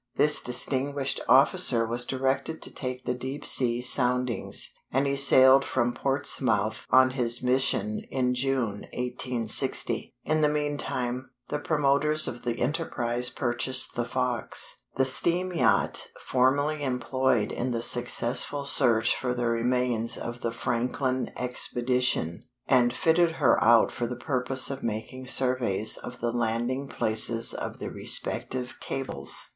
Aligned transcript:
This 0.15 0.41
distinguished 0.41 1.19
officer 1.29 1.85
was 1.85 2.05
directed 2.07 2.59
to 2.63 2.73
take 2.73 3.05
the 3.05 3.13
deep 3.13 3.45
sea 3.45 3.83
soundings, 3.83 4.73
and 4.91 5.05
he 5.05 5.15
sailed 5.15 5.63
from 5.63 5.93
Portsmouth 5.93 6.87
on 6.89 7.11
his 7.11 7.43
mission 7.43 8.01
in 8.09 8.33
June, 8.33 8.87
1860. 8.97 10.15
In 10.23 10.41
the 10.41 10.49
meantime, 10.49 11.29
the 11.49 11.59
promoters 11.59 12.27
of 12.27 12.41
the 12.43 12.57
enterprise 12.61 13.29
purchased 13.29 13.93
the 13.93 14.03
Fox, 14.05 14.81
the 14.95 15.05
steam 15.05 15.53
yacht 15.53 16.07
formerly 16.19 16.81
employed 16.83 17.51
in 17.51 17.69
the 17.69 17.83
successful 17.83 18.65
search 18.65 19.15
for 19.15 19.35
the 19.35 19.45
remains 19.49 20.17
of 20.17 20.41
the 20.41 20.51
Franklin 20.51 21.31
expedition, 21.37 22.45
and 22.65 22.91
fitted 22.91 23.33
her 23.33 23.63
out 23.63 23.91
for 23.91 24.07
the 24.07 24.15
purpose 24.15 24.71
of 24.71 24.81
making 24.81 25.27
surveys 25.27 25.95
of 25.97 26.21
the 26.21 26.31
landing 26.31 26.87
places 26.87 27.53
of 27.53 27.77
the 27.77 27.91
respective 27.91 28.77
cables. 28.79 29.49